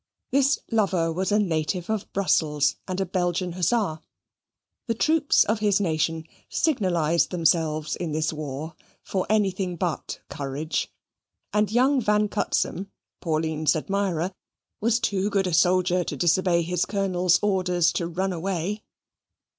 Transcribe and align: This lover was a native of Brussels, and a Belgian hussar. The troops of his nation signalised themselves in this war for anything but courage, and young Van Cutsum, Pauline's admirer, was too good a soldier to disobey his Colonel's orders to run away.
This 0.31 0.57
lover 0.71 1.13
was 1.13 1.31
a 1.31 1.37
native 1.37 1.87
of 1.87 2.11
Brussels, 2.11 2.75
and 2.87 2.99
a 2.99 3.05
Belgian 3.05 3.51
hussar. 3.51 4.01
The 4.87 4.95
troops 4.95 5.43
of 5.43 5.59
his 5.59 5.79
nation 5.79 6.23
signalised 6.49 7.29
themselves 7.29 7.95
in 7.97 8.11
this 8.11 8.33
war 8.33 8.73
for 9.03 9.27
anything 9.29 9.75
but 9.75 10.19
courage, 10.27 10.89
and 11.53 11.71
young 11.71 12.01
Van 12.01 12.29
Cutsum, 12.29 12.87
Pauline's 13.19 13.75
admirer, 13.75 14.31
was 14.79 14.97
too 14.99 15.29
good 15.29 15.45
a 15.45 15.53
soldier 15.53 16.03
to 16.05 16.17
disobey 16.17 16.63
his 16.63 16.87
Colonel's 16.87 17.37
orders 17.43 17.93
to 17.93 18.07
run 18.07 18.33
away. 18.33 18.81